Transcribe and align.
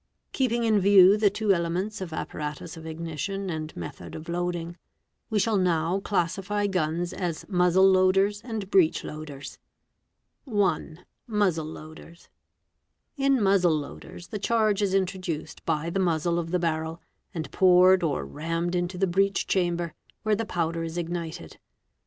Keeping 0.31 0.63
in 0.63 0.79
view 0.79 1.15
the 1.15 1.29
two 1.29 1.53
elements 1.53 2.01
of 2.01 2.11
ot 2.11 2.27
paratus 2.29 2.75
of 2.75 2.87
ignition 2.87 3.51
and 3.51 3.77
method 3.77 4.15
of 4.15 4.27
loading, 4.27 4.75
we 5.29 5.37
shall 5.37 5.57
now 5.57 5.99
classify 5.99 6.65
guns 6.65 7.13
as 7.13 7.47
muzzle 7.47 7.87
loaders 7.87 8.41
and 8.43 8.71
breech 8.71 9.03
loaders. 9.03 9.59
420 10.45 10.57
WEAPONS 10.57 10.97
(1) 11.27 11.37
Muzzle 11.37 11.65
loaders. 11.67 12.29
* 12.73 13.15
In 13.27 13.39
muzzle 13.43 13.77
loaders 13.77 14.29
the 14.29 14.39
charge 14.39 14.81
is 14.81 14.95
introduced 14.95 15.63
by 15.67 15.91
the 15.91 15.99
muzzle 15.99 16.39
of 16.39 16.49
the 16.49 16.57
barrel 16.57 16.99
and 17.31 17.51
poured 17.51 18.01
or 18.01 18.25
rammed 18.25 18.73
into 18.73 18.97
the 18.97 19.05
breech 19.05 19.45
chamber,' 19.45 19.93
where 20.23 20.35
the 20.35 20.45
powder 20.47 20.81
is 20.83 20.97
ignited. 20.97 21.59